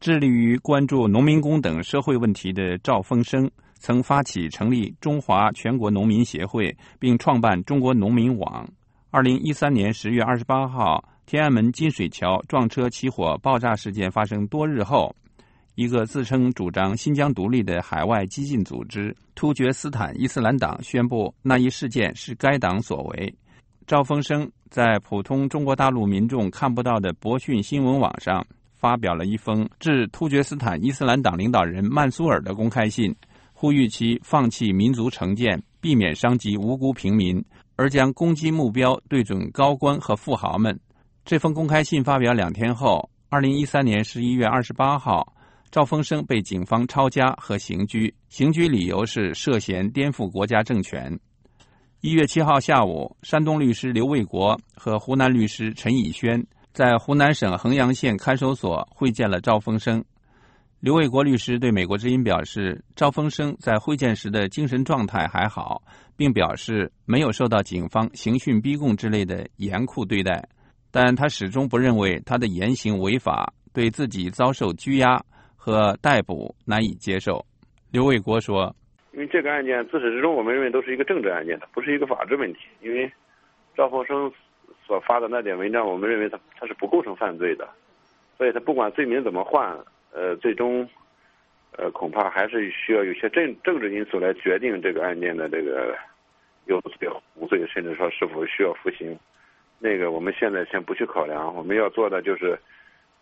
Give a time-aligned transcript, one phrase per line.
[0.00, 8.66] 致力于关注农民工等社会问题的赵风生，曾发起成立中华全国农民协会，并创办中国农民网。
[9.10, 15.14] 二零一三年十月二十八号，天安门金水桥撞车起火爆炸事件发生多日后，
[15.74, 23.34] 一个自称主张新疆独立的海外激进组织突厥斯坦伊斯兰党宣布，那一事件是该党所为。
[23.86, 28.42] 赵风生在普通中国大陆民众看不到的博讯新闻网上。
[28.80, 33.14] 发表了一封致突厥斯坦伊斯兰党领导人曼苏尔的公开信，
[33.52, 37.44] 呼吁其放弃民族成见，避免伤及无辜平民，
[37.76, 40.80] 而将攻击目标对准高官和富豪们。
[41.26, 45.34] 这封公开信发表两天后，二零一三年十一月二十八号，
[45.70, 51.20] 赵风生被警方抄家和刑拘，刑拘理由是涉嫌颠覆国家政权。
[52.00, 56.42] 一月七号下午，山东律师刘卫国和湖南律师陈以轩。
[56.72, 60.04] 在湖南省衡阳县看守所会见了赵丰生。
[60.78, 65.82] 刘卫国律师对美国之音表示，赵丰生在会见时的精神状态还好，
[66.16, 70.48] 并表示没有受到警方刑讯逼供之类的严酷对待，
[70.90, 75.20] 但他始终不认为他的言行违法，对自己遭受拘押
[75.56, 77.44] 和逮捕难以接受。
[77.90, 78.74] 刘卫国说
[79.12, 82.60] ：“因为这个案件自始至终，我们认为都是一个政治案件的，不是一个法治问题。
[82.80, 83.12] 因为
[83.76, 84.32] 赵丰生。”
[84.90, 87.68] 所发的那点文章，我们认为他他是不构成犯罪的，
[88.36, 89.78] 所以他不管罪名怎么换，
[90.12, 90.84] 呃，最终，
[91.78, 95.96] 呃，恐怕还是需要有些政政治因素来决定这个案件的这个
[96.66, 99.16] 有罪无罪，甚至说是否需要服刑。
[99.78, 102.58] 那个我们现在先不去考量，我们要做的就是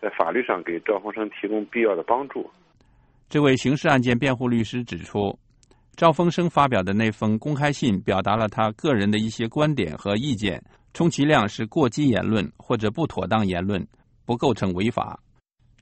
[0.00, 2.50] 在法律上给赵洪生提供必要的帮助。
[3.28, 5.38] 这位刑事案件辩护律师指出，
[5.98, 10.62] 赵风生发表的那封公开信表达了他个人的一些观点和意见。
[10.94, 13.84] 充其量是过激言论或者不妥当言论，
[14.24, 15.18] 不构成违法。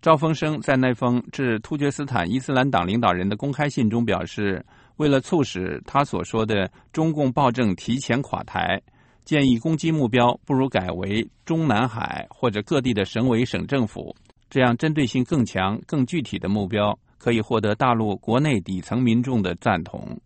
[0.01, 4.65] 赵风生在那封致突厥斯坦伊斯兰党领导人的公开信中表示，
[4.97, 8.81] 为了促使他所说的中共暴政提前垮台，
[9.27, 14.17] 建议攻击目标不如改为中南海或者各地的省委省政府，
[14.49, 20.19] 这样针对性更强、更具体的目标可以获得大陆国内底层民众的赞同。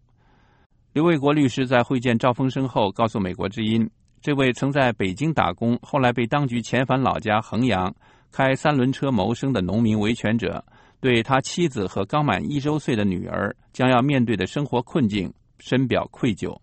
[0.93, 3.85] 刘卫国律师在会见赵风生后，告诉《美国之音》。
[4.21, 7.95] 这位曾在北京打工，后来被当局遣返老家衡阳，
[8.31, 10.63] 开三轮车谋生的农民维权者，
[11.01, 16.55] 对他妻子和刚满一周岁的女儿将要面对的生活困境深表愧疚。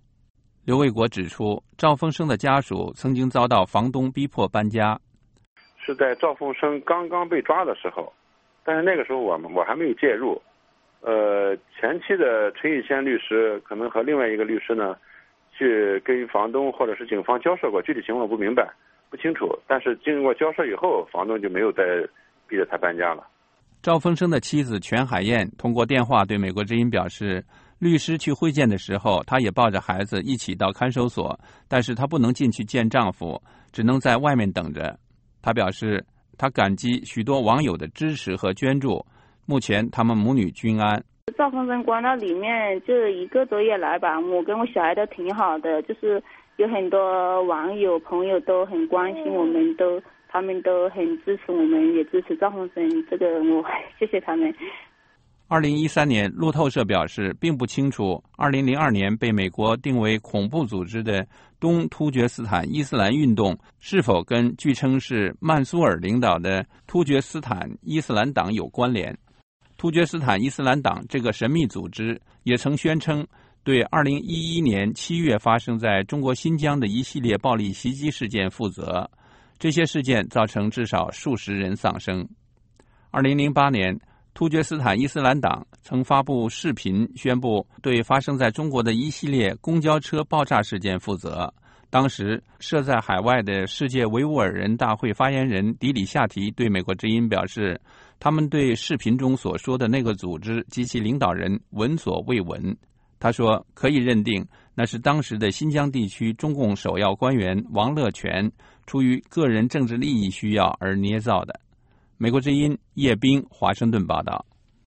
[0.66, 5.00] 刘卫国指出，赵丰生的家属曾经遭到房东逼迫搬家，
[5.88, 8.14] 是在赵凤生刚刚被抓的时候，
[8.64, 10.40] 但是那个时候我们我还没有介入。
[11.02, 14.96] 呃，前期的陈宇先律师可能和另外一个律师呢。
[15.59, 18.72] 去跟房东或者是警方交涉过，具体情况不明白，
[19.09, 19.58] 不清楚。
[19.66, 21.84] 但是经过交涉以后，房东就没有再
[22.48, 23.25] 逼着他搬家了。
[23.81, 27.44] 赵凤生的妻子全海燕通过电话对美国之音表示，
[27.80, 31.36] 律师去会见的时候，她也抱着孩子一起到看守所，
[31.68, 34.96] 但是她不能进去见丈夫，只能在外面等着。
[35.47, 36.03] 他表示，
[36.38, 39.06] 他感激许多网友的支持和捐助，
[39.46, 41.02] 目前他们母女均安。
[41.38, 46.22] 赵风生关到里面这一个多月来吧，我跟我小孩都挺好的，就是
[46.57, 53.63] 有很多网友朋友都很关心我们，都他们都很支持我们，也支持赵风生，这个我
[53.97, 54.53] 谢谢他们。
[55.50, 61.25] 二零一三年，路透社表示，并不清楚二零零二年被美国定为恐怖组织的
[61.58, 69.18] 东突厥斯坦伊斯兰运动是否跟据称是曼苏尔领导的突厥斯坦伊斯兰党有关联。
[69.78, 73.25] 突厥斯坦伊斯兰党这个神秘组织也曾宣称
[73.63, 79.09] 对2011年7月发生在中国新疆的一系列暴力袭击事件负责，
[79.57, 82.28] 这些事件造成至少数十人丧生。
[83.12, 83.97] 2008年，
[84.38, 91.52] 突厥斯坦伊斯兰党曾发布视频宣布对发生在中国的一系列公交车爆炸事件负责。
[91.90, 97.81] 当时设在海外的世界维吾尔人大会发言人迪里夏提对美国之音表示。
[98.20, 102.75] 他们对视频中所说的那个组织及其领导人闻所未闻。
[103.19, 104.45] 他说：“可以认定
[104.75, 108.51] 那是当时的新疆地区中共首要官员王乐泉
[108.86, 111.60] 出于个人政治利益需要而捏造的。”
[112.19, 114.44] 美国之音叶斌华盛顿报道。